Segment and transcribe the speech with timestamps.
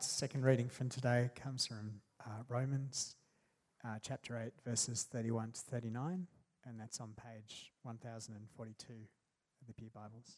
[0.00, 3.16] second reading from today comes from uh, Romans
[3.84, 6.26] uh, chapter 8, verses 31 to 39,
[6.64, 10.36] and that's on page 1042 of the Pew Bibles.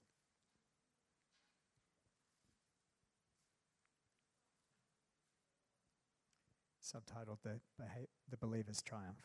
[6.82, 7.60] Subtitled The,
[8.30, 9.22] the Believer's Triumph.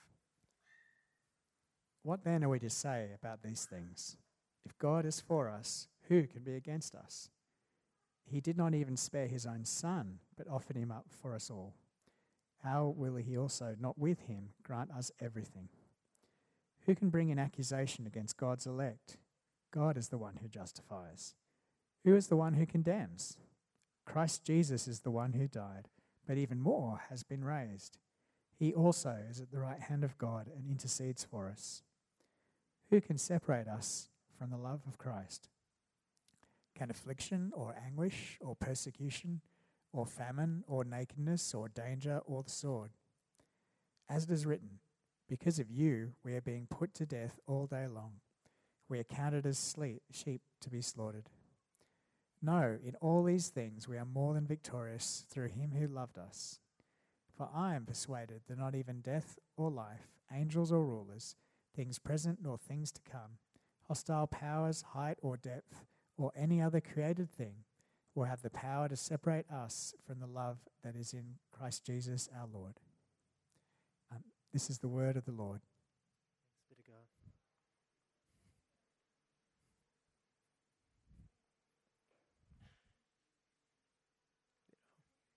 [2.04, 4.18] What then are we to say about these things?
[4.66, 7.30] If God is for us, who can be against us?
[8.26, 11.74] He did not even spare his own son, but offered him up for us all.
[12.64, 15.70] How will he also, not with him, grant us everything?
[16.86, 19.18] Who can bring an accusation against God's elect?
[19.72, 21.36] God is the one who justifies.
[22.04, 23.38] Who is the one who condemns?
[24.06, 25.90] Christ Jesus is the one who died,
[26.28, 27.98] but even more has been raised.
[28.58, 31.84] He also is at the right hand of God and intercedes for us.
[32.90, 35.50] Who can separate us from the love of Christ?
[36.78, 39.42] Can affliction or anguish or persecution
[39.94, 42.92] or famine or nakedness or danger or the sword?
[44.10, 44.80] As it is written,
[45.28, 48.14] because of you we are being put to death all day long.
[48.90, 49.76] We are counted as
[50.12, 51.30] sheep to be slaughtered.
[52.42, 56.60] No, in all these things we are more than victorious through him who loved us.
[57.36, 61.36] For I am persuaded that not even death or life, angels or rulers,
[61.76, 63.40] things present nor things to come,
[63.88, 65.86] hostile powers, height or depth,
[66.18, 67.56] or any other created thing
[68.14, 72.30] will have the power to separate us from the love that is in Christ Jesus
[72.34, 72.80] our Lord.
[74.12, 75.60] Um, this is the word of the Lord.
[75.60, 77.04] Thanks be to God.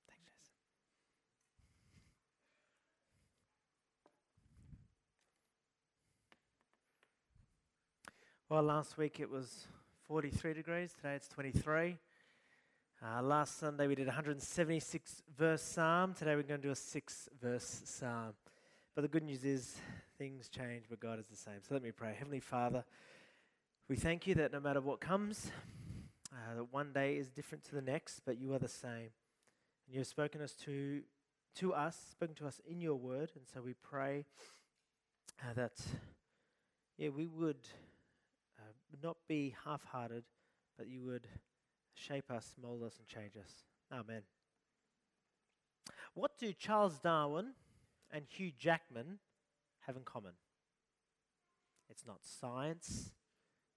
[0.09, 0.75] Thanks, Jason.
[8.49, 9.67] Well, last week it was
[10.09, 10.95] 43 degrees.
[10.95, 11.99] Today it's 23.
[13.05, 16.15] Uh, last Sunday we did 176 verse psalm.
[16.15, 18.33] Today we're going to do a six verse psalm.
[18.95, 19.77] But the good news is
[20.17, 21.57] things change, but God is the same.
[21.61, 22.15] So let me pray.
[22.19, 22.85] Heavenly Father,
[23.87, 25.51] we thank you that no matter what comes,
[26.33, 29.11] uh, that one day is different to the next, but you are the same.
[29.85, 31.03] And you have spoken us to,
[31.57, 33.33] to us, spoken to us in your word.
[33.37, 34.25] And so we pray
[35.43, 35.75] uh, that
[36.97, 37.69] yeah, we would
[38.93, 40.25] uh, not be half hearted,
[40.77, 41.27] but you would
[41.95, 43.51] shape us, mold us, and change us.
[43.93, 44.23] Amen.
[46.15, 47.53] What do Charles Darwin
[48.11, 49.19] and Hugh Jackman
[49.87, 50.33] have in common?
[51.91, 53.11] It's not science,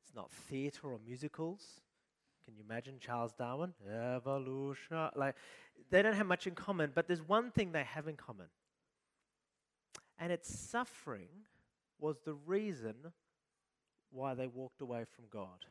[0.04, 1.82] it's not theatre or musicals.
[2.46, 3.74] Can you imagine Charles Darwin?
[3.88, 5.10] Evolution.
[5.16, 5.36] Like,
[5.90, 8.48] they don't have much in common, but there's one thing they have in common.
[10.18, 11.30] And it's suffering
[12.00, 12.96] was the reason
[14.12, 15.66] why they walked away from God.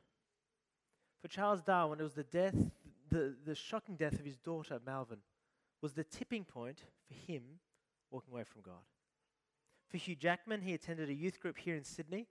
[1.21, 2.57] For Charles Darwin, it was the death,
[3.11, 5.19] the, the shocking death of his daughter, Malvern,
[5.83, 7.43] was the tipping point for him
[8.11, 8.85] walking away from God.
[9.89, 12.29] For Hugh Jackman, he attended a youth group here in Sydney,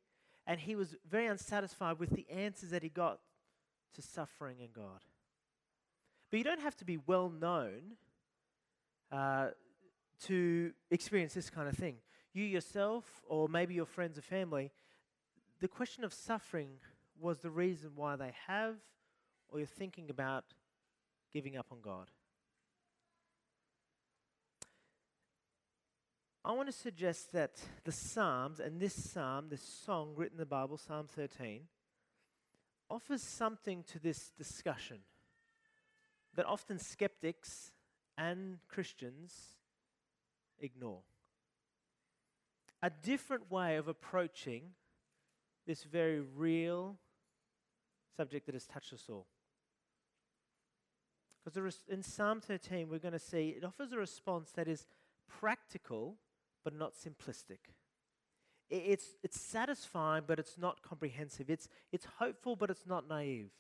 [0.48, 3.20] and he was very unsatisfied with the answers that he got
[3.94, 5.04] to suffering and God.
[6.32, 7.98] But you don't have to be well known
[9.12, 9.50] uh,
[10.26, 11.96] to experience this kind of thing.
[12.34, 14.72] You yourself, or maybe your friends or family,
[15.60, 16.70] the question of suffering
[17.20, 18.76] was the reason why they have
[19.50, 20.46] or you're thinking about
[21.34, 22.08] giving up on God.
[26.46, 30.46] I want to suggest that the Psalms and this psalm, this song written in the
[30.46, 31.64] Bible, Psalm 13,
[32.90, 35.00] offers something to this discussion
[36.36, 37.72] that often skeptics
[38.18, 39.34] and Christians
[40.60, 41.02] ignore.
[42.82, 44.72] A different way of approaching
[45.70, 46.98] this very real
[48.18, 49.28] subject that has touched us all.
[51.46, 54.88] Because in Psalm 13, we're going to see it offers a response that is
[55.28, 56.16] practical
[56.64, 57.60] but not simplistic.
[58.72, 61.52] It's, it's satisfying, but it's not comprehensive.
[61.52, 63.52] It's, it's hopeful, but it's not naive.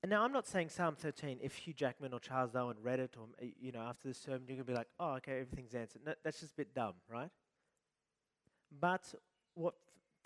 [0.00, 3.16] And now I'm not saying Psalm 13, if Hugh Jackman or Charles Darwin read it,
[3.18, 3.26] or
[3.60, 6.02] you know, after the sermon, you're going to be like, oh, okay, everything's answered.
[6.06, 7.30] No, that's just a bit dumb, right?
[8.80, 9.14] But
[9.54, 9.74] what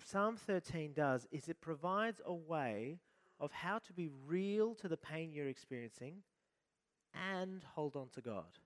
[0.03, 2.99] Psalm 13 does is it provides a way
[3.39, 6.17] of how to be real to the pain you're experiencing
[7.13, 8.57] and hold on to God.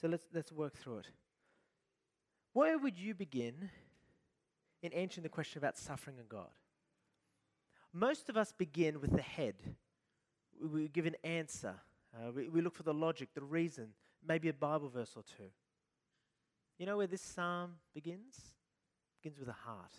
[0.00, 1.06] So let's, let's work through it.
[2.52, 3.70] Where would you begin
[4.82, 6.50] in answering the question about suffering and God?
[7.92, 9.54] Most of us begin with the head.
[10.62, 11.74] We give an answer.
[12.14, 13.88] Uh, we, we look for the logic, the reason,
[14.26, 15.50] maybe a Bible verse or two.
[16.78, 18.36] You know where this psalm begins?
[18.36, 19.92] It begins with a heart,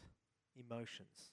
[0.56, 1.32] emotions.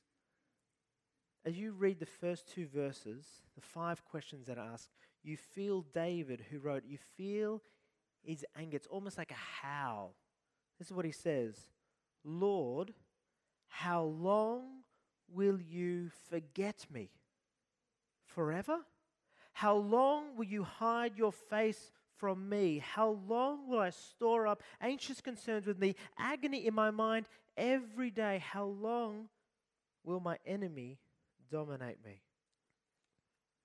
[1.45, 4.89] as you read the first two verses, the five questions that are asked,
[5.23, 7.63] you feel David, who wrote, you feel
[8.23, 8.77] his anger.
[8.77, 10.15] It's almost like a howl.
[10.79, 11.69] This is what he says
[12.25, 12.95] Lord,
[13.69, 14.83] how long
[15.29, 17.11] will you forget me?
[18.25, 18.79] Forever?
[19.53, 21.93] How long will you hide your face
[22.25, 22.83] from me?
[22.83, 28.11] How long will I store up anxious concerns with me, agony in my mind every
[28.11, 28.43] day?
[28.43, 29.29] How long
[30.05, 30.97] will my enemy
[31.51, 32.23] dominate me?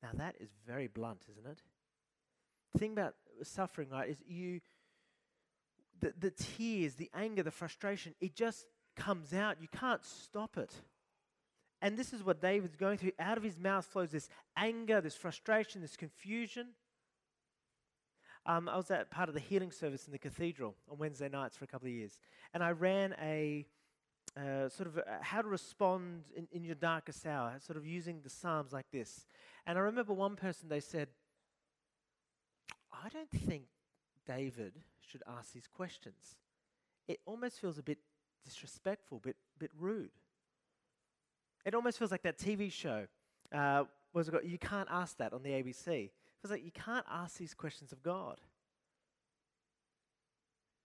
[0.04, 1.62] Now that is very blunt, isn't it?
[2.74, 4.60] The thing about suffering, right, is you
[6.02, 8.66] the, the tears, the anger, the frustration, it just
[8.98, 9.56] comes out.
[9.62, 10.74] You can't stop it.
[11.82, 13.14] And this is what David's going through.
[13.20, 14.28] Out of his mouth flows this
[14.58, 16.72] anger, this frustration, this confusion.
[18.45, 21.57] Um, I was at part of the healing service in the cathedral on Wednesday nights
[21.57, 22.19] for a couple of years.
[22.53, 23.65] And I ran a
[24.38, 28.21] uh, sort of a, how to respond in, in your darkest hour, sort of using
[28.24, 29.25] the Psalms like this.
[29.65, 31.09] And I remember one person, they said,
[32.91, 33.63] I don't think
[34.25, 36.36] David should ask these questions.
[37.07, 37.97] It almost feels a bit
[38.45, 40.12] disrespectful, bit, bit rude.
[41.65, 43.07] It almost feels like that TV show.
[43.51, 43.83] Uh,
[44.13, 46.09] was it you can't ask that on the ABC.
[46.39, 48.39] It feels like you can't ask these questions of God.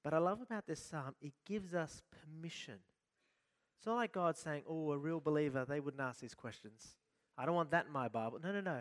[0.03, 2.81] But I love about this psalm, it gives us permission.
[3.79, 6.97] It's not like God saying, oh, a real believer, they wouldn't ask these questions.
[7.39, 8.39] I don't want that in my Bible.
[8.43, 8.81] No, no, no.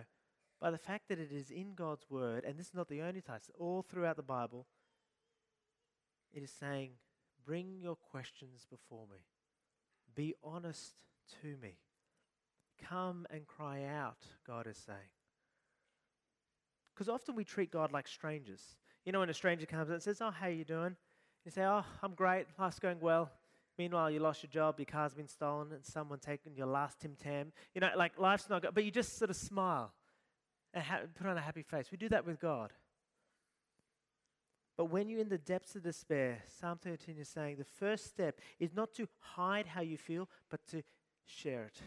[0.60, 3.22] By the fact that it is in God's Word, and this is not the only
[3.22, 4.66] time, all throughout the Bible,
[6.34, 6.92] it is saying,
[7.46, 9.20] bring your questions before me.
[10.16, 11.04] Be honest
[11.42, 11.78] to me.
[12.82, 15.12] Come and cry out, God is saying.
[16.94, 18.76] Because often we treat God like strangers.
[19.06, 20.96] You know, when a stranger comes and says, Oh, how you doing?
[21.46, 23.32] You say, Oh, I'm great, life's going well.
[23.78, 27.16] Meanwhile, you lost your job, your car's been stolen, and someone taken your last Tim
[27.20, 27.52] Tam.
[27.74, 29.92] You know, like life's not good, but you just sort of smile
[30.74, 31.88] and ha- put on a happy face.
[31.92, 32.72] We do that with God.
[34.78, 38.40] But when you're in the depths of despair, Psalm 13 is saying the first step
[38.60, 40.84] is not to hide how you feel, but to
[41.26, 41.80] share it.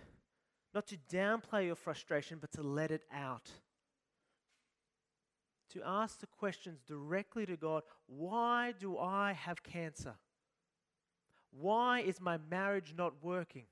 [0.72, 3.50] Not to downplay your frustration, but to let it out.
[5.72, 10.14] To ask the questions directly to God why do I have cancer?
[11.50, 13.64] Why is my marriage not working?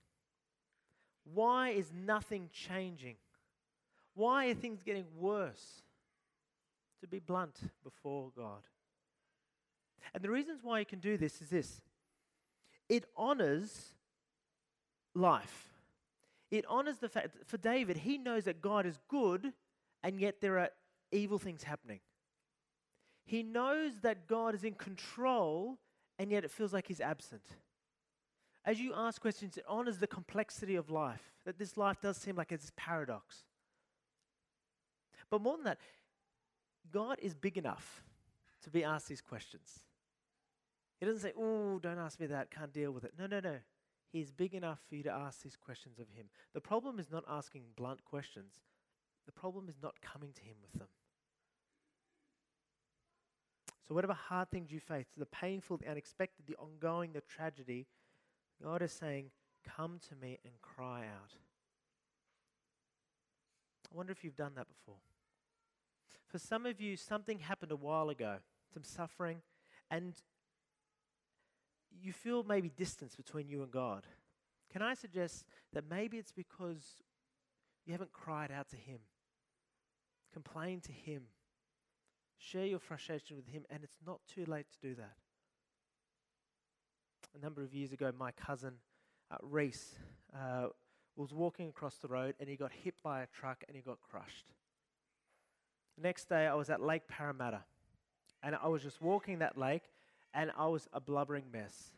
[1.32, 3.16] Why is nothing changing?
[4.14, 5.82] Why are things getting worse?
[7.00, 8.62] To be blunt before God.
[10.12, 11.80] And the reasons why you can do this is this
[12.88, 13.92] it honors
[15.14, 15.70] life.
[16.50, 19.52] It honors the fact for David, he knows that God is good,
[20.02, 20.70] and yet there are
[21.14, 22.00] evil things happening.
[23.24, 25.78] He knows that God is in control,
[26.18, 27.46] and yet it feels like he's absent.
[28.64, 32.36] As you ask questions, it honors the complexity of life, that this life does seem
[32.36, 33.44] like it's a paradox.
[35.30, 35.78] But more than that,
[36.92, 38.02] God is big enough
[38.62, 39.80] to be asked these questions.
[41.00, 43.12] He doesn't say, Oh, don't ask me that, can't deal with it.
[43.18, 43.56] No, no, no.
[44.10, 46.26] He is big enough for you to ask these questions of Him.
[46.52, 48.60] The problem is not asking blunt questions,
[49.26, 50.88] the problem is not coming to Him with them.
[53.86, 57.86] So, whatever hard things you face, the painful, the unexpected, the ongoing, the tragedy,
[58.62, 59.30] God is saying,
[59.64, 61.34] Come to me and cry out.
[63.92, 64.96] I wonder if you've done that before.
[66.26, 68.36] For some of you, something happened a while ago,
[68.72, 69.40] some suffering,
[69.90, 70.14] and
[72.02, 74.06] you feel maybe distance between you and God,
[74.72, 77.02] can I suggest that maybe it's because
[77.86, 78.98] you haven't cried out to Him,
[80.32, 81.24] complained to Him,
[82.38, 85.14] share your frustration with Him, and it's not too late to do that.
[87.34, 88.74] A number of years ago, my cousin
[89.30, 89.96] uh, Reese
[90.34, 90.68] uh,
[91.16, 93.98] was walking across the road and he got hit by a truck and he got
[94.00, 94.46] crushed.
[95.96, 97.60] The next day, I was at Lake Parramatta
[98.42, 99.82] and I was just walking that lake
[100.32, 101.90] and I was a blubbering mess.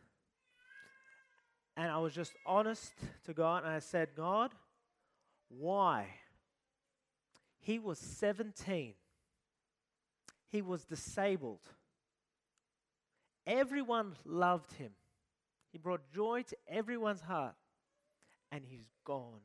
[1.77, 2.93] And I was just honest
[3.27, 4.53] to God, and I said, God,
[5.49, 6.07] why?
[7.59, 8.95] He was 17.
[10.51, 11.61] He was disabled.
[13.47, 14.93] Everyone loved him.
[15.73, 17.55] He brought joy to everyone's heart.
[18.53, 19.41] And he's gone.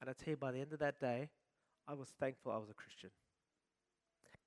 [0.00, 1.30] And I tell you, by the end of that day,
[1.86, 3.10] I was thankful I was a Christian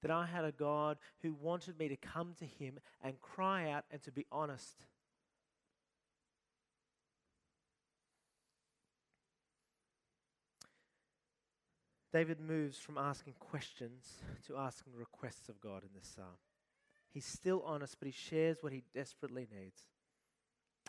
[0.02, 3.86] that I had a God who wanted me to come to Him and cry out
[3.92, 4.86] and to be honest.
[12.14, 14.16] David moves from asking questions
[14.48, 16.38] to asking requests of God in this psalm.
[17.10, 19.82] He's still honest, but he shares what he desperately needs.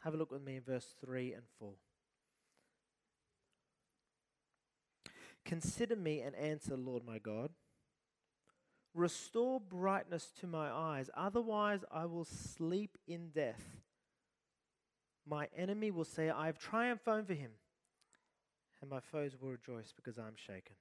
[0.02, 1.72] Have a look with me in verse 3 and 4.
[5.44, 7.50] Consider me and answer, Lord my God.
[8.94, 13.62] Restore brightness to my eyes, otherwise I will sleep in death.
[15.26, 17.52] My enemy will say, I have triumphed over him,
[18.80, 20.74] and my foes will rejoice because I'm shaken.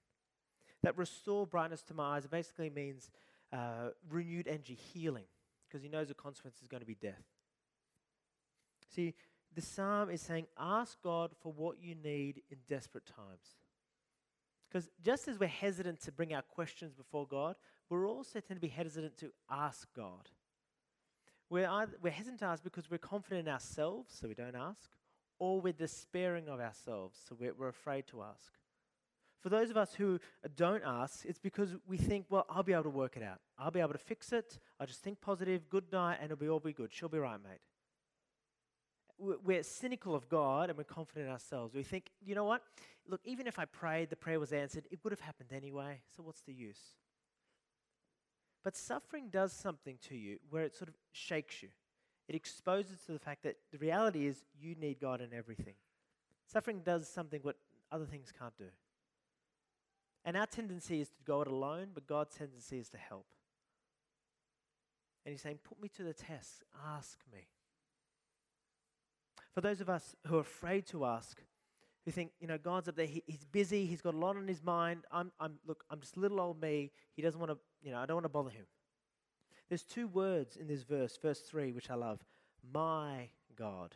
[0.84, 3.10] That restore brightness to my eyes basically means
[3.54, 5.26] uh, renewed energy, healing,
[5.68, 7.24] because he knows the consequence is going to be death.
[8.96, 9.14] See,
[9.54, 13.58] the psalm is saying, ask God for what you need in desperate times.
[14.70, 17.56] Because just as we're hesitant to bring our questions before God,
[17.90, 20.30] we're also tend to be hesitant to ask God.
[21.50, 24.90] We're, either, we're hesitant to ask because we're confident in ourselves, so we don't ask,
[25.40, 28.54] or we're despairing of ourselves, so we're, we're afraid to ask.
[29.42, 30.20] For those of us who
[30.56, 33.40] don't ask, it's because we think, well, I'll be able to work it out.
[33.58, 34.60] I'll be able to fix it.
[34.80, 36.94] I'll just think positive, good night, and it'll be all be good.
[36.94, 37.60] She'll be right, mate
[39.22, 41.74] we're cynical of God and we're confident in ourselves.
[41.74, 42.64] We think, you know what?
[43.08, 46.24] Look, even if I prayed, the prayer was answered, it would have happened anyway, so
[46.24, 46.80] what's the use?
[48.64, 51.70] But suffering does something to you where it sort of shakes you.
[52.28, 55.74] It exposes to the fact that the reality is you need God in everything.
[56.46, 57.58] Suffering does something what
[57.92, 58.66] other things can't do.
[60.24, 63.26] And our tendency is to go it alone, but God's tendency is to help.
[65.26, 66.64] And He's saying, Put me to the test,
[66.96, 67.48] ask me.
[69.54, 71.42] For those of us who are afraid to ask,
[72.06, 74.48] who think, you know, God's up there, he, he's busy, he's got a lot on
[74.48, 75.02] his mind.
[75.12, 76.92] I'm, I'm, look, I'm just little old me.
[77.16, 78.66] He doesn't want to, you know, I don't want to bother him.
[79.70, 82.20] There's two words in this verse, verse 3, which I love.
[82.74, 83.96] My God.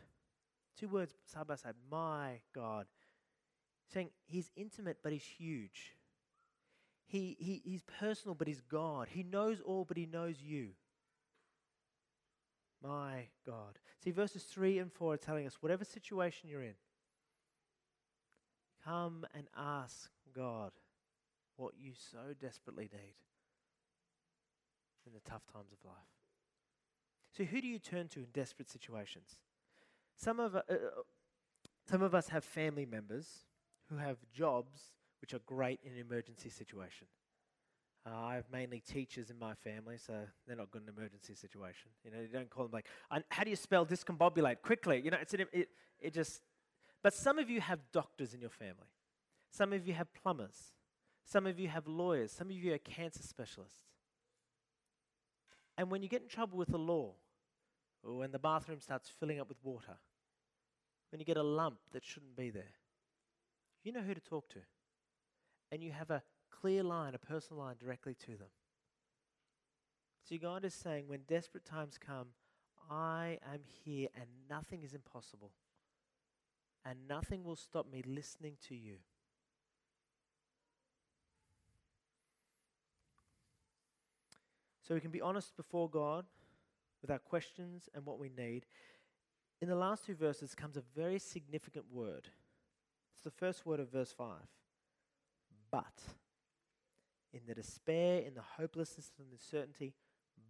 [0.78, 1.74] Two words side by side.
[1.90, 2.86] My God.
[3.92, 5.95] Saying he's intimate, but he's huge.
[7.06, 9.08] He, he, he's personal, but he's God.
[9.10, 10.70] He knows all, but he knows you.
[12.82, 13.78] My God.
[14.02, 16.74] See, verses 3 and 4 are telling us whatever situation you're in,
[18.84, 20.72] come and ask God
[21.56, 23.14] what you so desperately need
[25.06, 25.96] in the tough times of life.
[27.36, 29.36] So, who do you turn to in desperate situations?
[30.16, 30.74] Some of, uh, uh,
[31.88, 33.44] some of us have family members
[33.88, 37.06] who have jobs which are great in an emergency situation.
[38.06, 40.14] Uh, I have mainly teachers in my family, so
[40.46, 41.90] they're not good in an emergency situation.
[42.04, 42.86] You know, you don't call them like,
[43.30, 44.62] how do you spell discombobulate?
[44.62, 45.68] Quickly, you know, it's an, it,
[46.00, 46.42] it just.
[47.02, 48.90] But some of you have doctors in your family.
[49.50, 50.72] Some of you have plumbers.
[51.24, 52.30] Some of you have lawyers.
[52.30, 53.80] Some of you are cancer specialists.
[55.76, 57.14] And when you get in trouble with the law,
[58.02, 59.96] or when the bathroom starts filling up with water,
[61.10, 62.74] when you get a lump that shouldn't be there,
[63.82, 64.60] you know who to talk to.
[65.70, 68.48] And you have a clear line, a personal line directly to them.
[70.28, 72.28] So God is saying, when desperate times come,
[72.90, 75.52] I am here and nothing is impossible.
[76.84, 78.96] And nothing will stop me listening to you.
[84.86, 86.26] So we can be honest before God
[87.02, 88.66] with our questions and what we need.
[89.60, 92.28] In the last two verses comes a very significant word.
[93.14, 94.28] It's the first word of verse 5.
[95.76, 96.02] But
[97.34, 99.92] in the despair, in the hopelessness, and the certainty.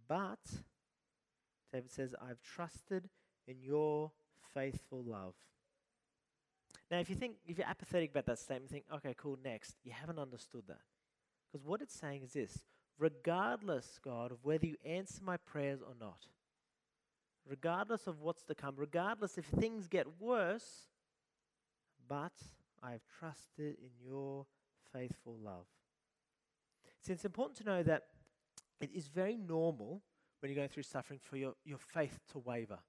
[0.07, 0.39] But,
[1.73, 3.09] David says, I've trusted
[3.45, 4.11] in your
[4.53, 5.33] faithful love.
[6.89, 9.75] Now, if you think, if you're apathetic about that statement, think, okay, cool, next.
[9.83, 10.79] You haven't understood that.
[11.51, 12.63] Because what it's saying is this
[12.97, 16.27] regardless, God, of whether you answer my prayers or not,
[17.45, 20.87] regardless of what's to come, regardless if things get worse,
[22.07, 22.31] but
[22.81, 24.45] I have trusted in your
[24.93, 25.65] faithful love.
[27.01, 28.03] See, it's important to know that
[28.81, 30.01] it is very normal
[30.39, 32.79] when you're going through suffering for your, your faith to waver.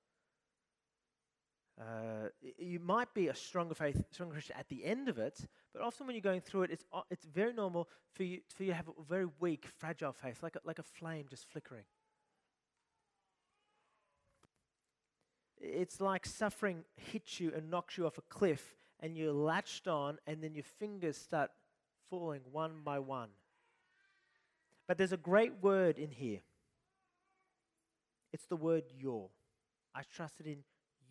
[1.80, 2.28] Uh,
[2.58, 6.06] you might be a stronger faith, stronger Christian at the end of it, but often
[6.06, 8.88] when you're going through it, it's, it's very normal for you, for you to have
[8.88, 11.84] a very weak, fragile faith, like a, like a flame just flickering.
[15.60, 20.18] It's like suffering hits you and knocks you off a cliff, and you're latched on,
[20.26, 21.52] and then your fingers start
[22.10, 23.30] falling one by one.
[24.86, 26.40] But there's a great word in here.
[28.32, 29.28] It's the word your.
[29.94, 30.58] I trusted in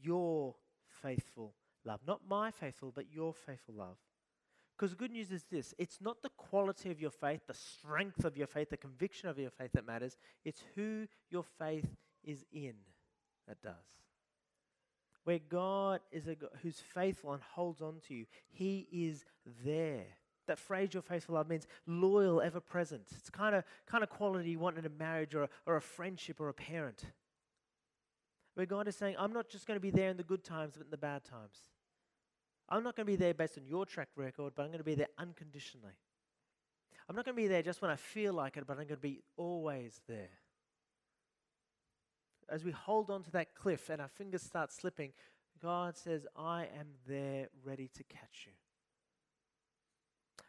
[0.02, 0.56] your
[1.02, 1.54] faithful
[1.86, 2.00] love.
[2.06, 3.98] Not my faithful, but your faithful love.
[4.76, 8.26] Because the good news is this it's not the quality of your faith, the strength
[8.26, 10.18] of your faith, the conviction of your faith that matters.
[10.46, 11.88] It's who your faith
[12.24, 12.74] is in
[13.48, 13.74] that does.
[15.24, 19.26] Where God is a God who's faithful and holds on to you, He is
[19.66, 20.06] there.
[20.48, 23.04] That phrase, your faithful love, means loyal, ever present.
[23.16, 25.82] It's kind of kind of quality you want in a marriage or a, or a
[25.82, 27.04] friendship or a parent.
[28.56, 30.74] Where God is saying, I'm not just going to be there in the good times,
[30.76, 31.58] but in the bad times.
[32.70, 34.84] I'm not going to be there based on your track record, but I'm going to
[34.84, 35.94] be there unconditionally.
[37.08, 38.90] I'm not going to be there just when I feel like it, but I'm going
[38.90, 40.30] to be always there.
[42.50, 45.12] As we hold on to that cliff and our fingers start slipping,
[45.62, 48.54] God says, I am there ready to catch you.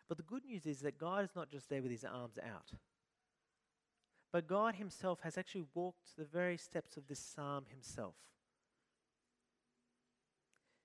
[0.08, 2.72] But the good news is that God is not just there with his arms out.
[4.32, 8.14] But God himself has actually walked the very steps of this psalm himself.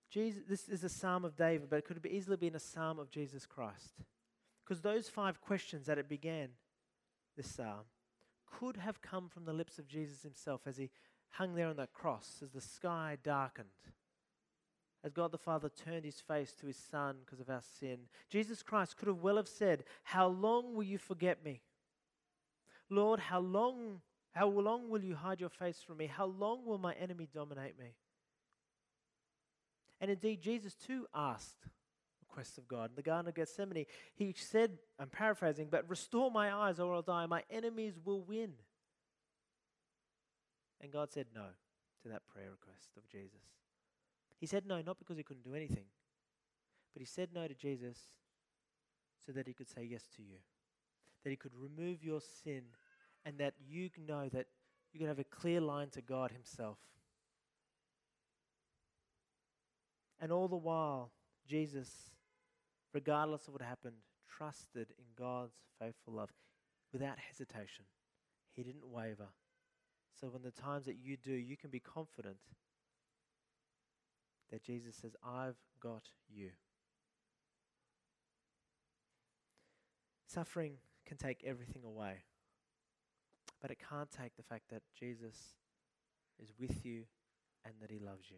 [0.09, 2.99] Jesus, this is a psalm of David, but it could have easily been a psalm
[2.99, 4.03] of Jesus Christ.
[4.63, 6.49] Because those five questions that it began,
[7.35, 7.85] this psalm,
[8.45, 10.91] could have come from the lips of Jesus himself as he
[11.31, 13.67] hung there on that cross, as the sky darkened,
[15.03, 17.99] as God the Father turned his face to his Son because of our sin.
[18.29, 21.61] Jesus Christ could have well have said, How long will you forget me?
[22.89, 26.07] Lord, how long, how long will you hide your face from me?
[26.07, 27.95] How long will my enemy dominate me?
[29.99, 31.65] And indeed, Jesus too asked
[32.21, 32.91] requests of God.
[32.91, 37.01] In the Garden of Gethsemane, he said, I'm paraphrasing, but restore my eyes or I'll
[37.01, 37.25] die.
[37.25, 38.53] My enemies will win.
[40.81, 41.45] And God said no
[42.03, 43.39] to that prayer request of Jesus.
[44.43, 45.85] He said no, not because he couldn't do anything,
[46.93, 47.97] but he said no to Jesus
[49.25, 50.35] so that he could say yes to you.
[51.23, 52.63] That he could remove your sin
[53.23, 54.47] and that you know that
[54.91, 56.77] you can have a clear line to God Himself.
[60.19, 61.11] And all the while,
[61.47, 61.89] Jesus,
[62.93, 63.95] regardless of what happened,
[64.27, 66.33] trusted in God's faithful love
[66.91, 67.85] without hesitation.
[68.51, 69.29] He didn't waver.
[70.19, 72.35] So, when the times that you do, you can be confident
[74.53, 76.51] that Jesus says, I've got you.
[80.27, 80.73] Suffering
[81.07, 82.21] can take everything away.
[83.59, 85.55] But it can't take the fact that Jesus
[86.39, 87.05] is with you
[87.65, 88.37] and that he loves you.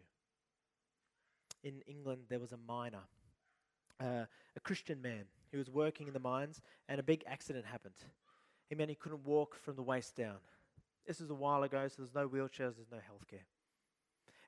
[1.62, 3.02] In England, there was a miner,
[4.00, 4.24] uh,
[4.56, 7.94] a Christian man, who was working in the mines, and a big accident happened.
[8.70, 10.36] He meant he couldn't walk from the waist down.
[11.06, 13.44] This was a while ago, so there's no wheelchairs, there's no healthcare.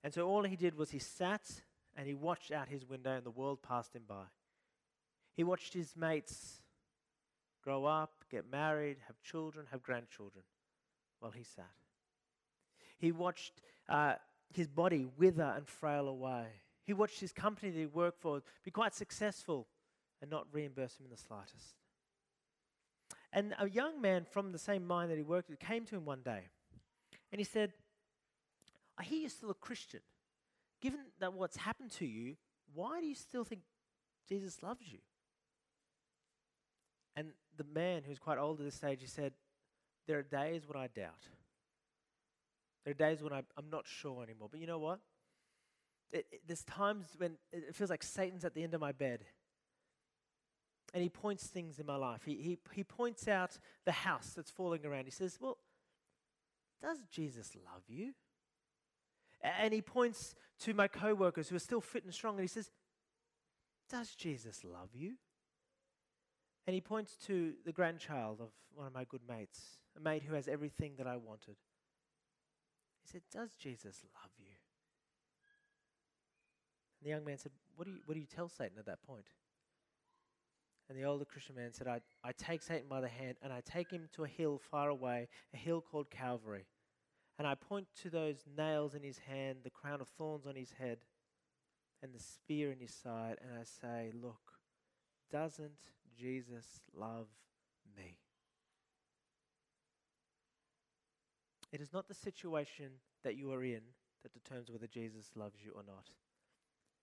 [0.03, 1.43] And so all he did was he sat
[1.97, 4.25] and he watched out his window, and the world passed him by.
[5.35, 6.61] He watched his mates
[7.63, 10.45] grow up, get married, have children, have grandchildren
[11.19, 11.65] while he sat.
[12.99, 14.15] He watched uh,
[14.55, 16.47] his body wither and frail away.
[16.85, 19.67] He watched his company that he worked for be quite successful
[20.23, 21.75] and not reimburse him in the slightest.
[23.33, 26.05] And a young man from the same mine that he worked with came to him
[26.05, 26.45] one day
[27.31, 27.73] and he said,
[28.99, 30.01] I hear you're still a Christian.
[30.81, 32.37] Given that what's happened to you,
[32.75, 33.63] why do you still think
[34.29, 34.99] Jesus loves you?
[37.17, 39.33] And the man, who's quite old at this stage, he said,
[40.07, 41.29] there are days when I doubt.
[42.85, 44.49] There are days when I, I'm not sure anymore.
[44.51, 45.01] But you know what?
[46.11, 49.25] It, it, there's times when it feels like Satan's at the end of my bed.
[50.95, 52.23] And he points things in my life.
[52.25, 55.05] He, he, he points out the house that's falling around.
[55.05, 55.59] He says, Well,
[56.81, 58.15] does Jesus love you?
[59.43, 62.49] And he points to my co workers who are still fit and strong and he
[62.49, 62.71] says,
[63.89, 65.15] Does Jesus love you?
[66.67, 70.35] And he points to the grandchild of one of my good mates, a mate who
[70.35, 71.57] has everything that I wanted.
[73.03, 74.53] He said, Does Jesus love you?
[77.01, 79.03] And the young man said, What do you, what do you tell Satan at that
[79.03, 79.29] point?
[80.89, 83.61] And the older Christian man said, I, I take Satan by the hand and I
[83.61, 86.65] take him to a hill far away, a hill called Calvary.
[87.39, 90.73] And I point to those nails in his hand, the crown of thorns on his
[90.73, 90.99] head,
[92.03, 94.59] and the spear in his side, and I say, Look,
[95.31, 97.29] doesn't Jesus love
[97.97, 98.19] me?
[101.73, 102.91] It is not the situation
[103.25, 103.83] that you are in
[104.23, 106.11] that determines whether Jesus loves you or not.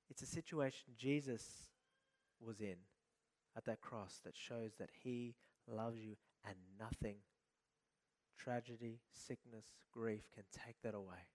[0.09, 1.69] It's a situation Jesus
[2.39, 2.75] was in
[3.55, 5.35] at that cross that shows that he
[5.67, 7.17] loves you and nothing,
[8.37, 11.27] tragedy, sickness, grief can take that away.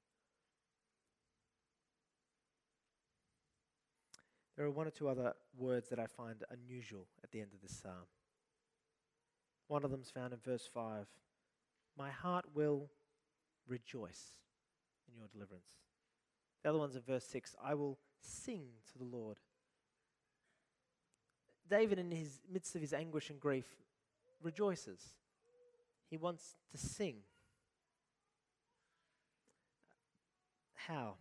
[4.56, 7.62] There are one or two other words that I find unusual at the end of
[7.62, 8.06] this psalm.
[9.68, 11.06] One of them is found in verse 5.
[11.96, 12.90] My heart will
[13.66, 14.34] rejoice
[15.08, 15.70] in your deliverance.
[16.62, 17.56] The other one's in verse 6.
[17.62, 19.38] I will sing to the Lord.
[21.70, 23.76] David, in his midst of his anguish and grief,
[24.42, 25.14] rejoices.
[26.10, 27.18] He wants to sing.
[30.74, 31.14] How?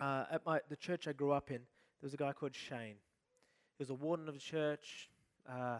[0.00, 2.96] Uh, at my, the church I grew up in, there was a guy called Shane.
[3.76, 5.10] He was a warden of the church
[5.48, 5.78] uh,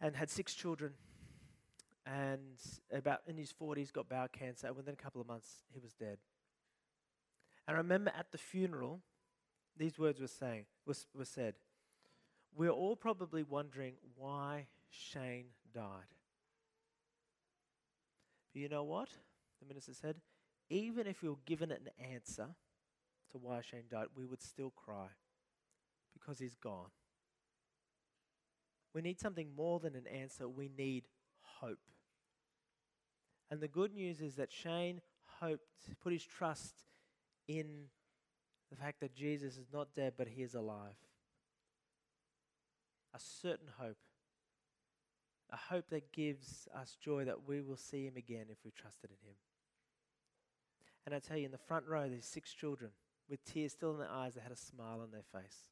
[0.00, 0.94] and had six children.
[2.06, 2.56] And
[2.90, 4.66] about in his 40s, got bowel cancer.
[4.66, 6.18] And within a couple of months, he was dead.
[7.68, 9.02] And I remember at the funeral,
[9.76, 11.54] these words were saying was, were said.
[12.56, 16.14] We're all probably wondering why Shane died.
[18.52, 19.08] But you know what?
[19.60, 20.16] The minister said,
[20.68, 22.48] even if we were given an answer
[23.32, 25.08] to why Shane died, we would still cry
[26.12, 26.90] because he's gone.
[28.94, 31.04] We need something more than an answer, we need
[31.60, 31.78] hope.
[33.50, 35.00] And the good news is that Shane
[35.40, 36.74] hoped, put his trust
[37.48, 37.86] in
[38.70, 40.96] the fact that Jesus is not dead, but he is alive.
[43.14, 43.96] A certain hope.
[45.52, 49.10] A hope that gives us joy that we will see him again if we trusted
[49.10, 49.34] in him.
[51.06, 52.90] And I tell you, in the front row, there's six children
[53.28, 55.64] with tears still in their eyes that had a smile on their face.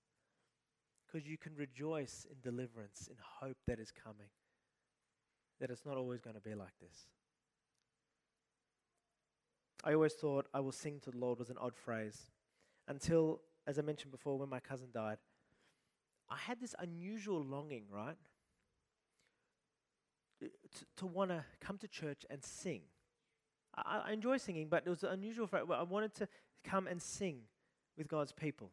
[1.07, 4.29] Because you can rejoice in deliverance, in hope that is coming,
[5.61, 7.07] that it's not always going to be like this.
[9.85, 12.31] I always thought I will sing to the Lord was an odd phrase
[12.89, 15.19] until, as I mentioned before, when my cousin died.
[16.29, 18.17] I had this unusual longing, right?
[20.97, 22.83] To, want to come to church and sing.
[23.77, 26.29] I, I enjoy singing, but it was unusual for I wanted to
[26.65, 27.41] come and sing
[27.97, 28.71] with God's people.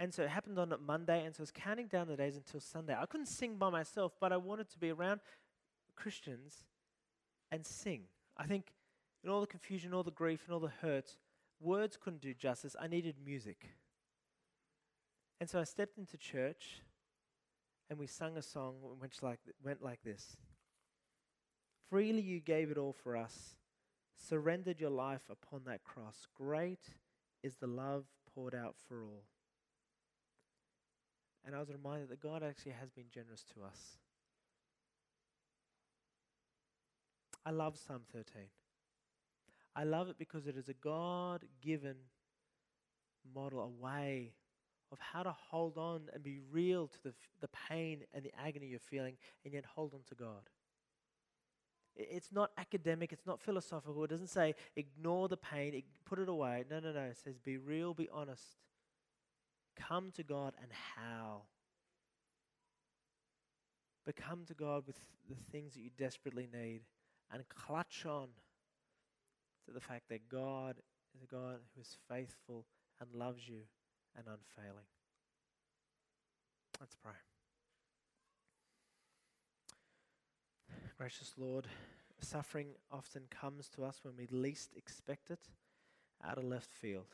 [0.00, 2.60] And so it happened on Monday, and so I was counting down the days until
[2.60, 2.94] Sunday.
[2.96, 5.20] I couldn't sing by myself, but I wanted to be around
[5.96, 6.64] Christians
[7.50, 8.02] and sing.
[8.36, 8.72] I think
[9.24, 11.16] in all the confusion, all the grief, and all the hurt,
[11.60, 12.76] words couldn't do justice.
[12.80, 13.70] I needed music.
[15.40, 16.82] And so I stepped into church
[17.88, 20.36] and we sung a song which like, went like this
[21.88, 23.54] Freely you gave it all for us,
[24.14, 26.26] surrendered your life upon that cross.
[26.34, 26.96] Great
[27.42, 29.24] is the love poured out for all.
[31.46, 33.96] And I was reminded that God actually has been generous to us.
[37.46, 38.42] I love Psalm 13.
[39.74, 41.94] I love it because it is a God given
[43.34, 44.32] model, a way
[44.90, 48.66] of how to hold on and be real to the, the pain and the agony
[48.66, 50.48] you're feeling and yet hold on to God.
[51.96, 54.04] It's not academic, it's not philosophical.
[54.04, 56.64] It doesn't say ignore the pain, put it away.
[56.70, 57.00] No, no, no.
[57.00, 58.44] It says be real, be honest.
[59.76, 61.48] Come to God and howl.
[64.06, 64.96] But come to God with
[65.28, 66.82] the things that you desperately need
[67.32, 68.28] and clutch on
[69.66, 70.76] to the fact that God
[71.14, 72.64] is a God who is faithful
[73.00, 73.62] and loves you
[74.18, 74.84] and unfailing.
[76.80, 77.12] Let's pray.
[80.96, 81.66] Gracious Lord,
[82.20, 85.48] suffering often comes to us when we least expect it,
[86.24, 87.06] out of left field.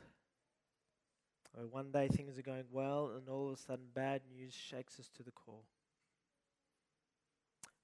[1.53, 4.99] Where one day things are going well, and all of a sudden bad news shakes
[4.99, 5.67] us to the core.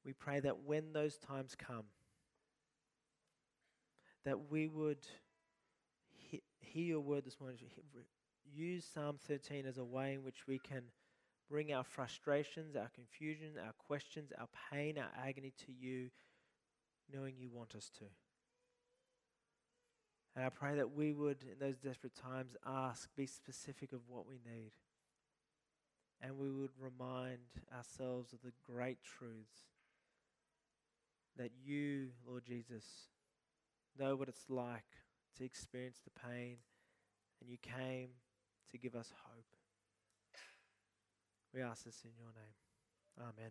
[0.04, 1.84] We pray that when those times come,
[4.24, 5.06] that we would
[6.30, 7.58] he- hear your word this morning,
[8.52, 10.82] use Psalm 13 as a way in which we can
[11.48, 16.10] bring our frustrations, our confusion, our questions, our pain, our agony to you,
[17.12, 18.04] knowing you want us to.
[20.36, 24.26] And I pray that we would, in those desperate times, ask, be specific of what
[24.28, 24.72] we need.
[26.22, 27.38] And we would remind
[27.76, 29.70] ourselves of the great truths
[31.36, 32.84] that you, Lord Jesus,
[33.98, 34.84] know what it's like
[35.38, 36.58] to experience the pain,
[37.40, 38.10] and you came
[38.72, 39.44] to give us hope.
[41.52, 42.54] We ask this in your name.
[43.18, 43.50] Amen.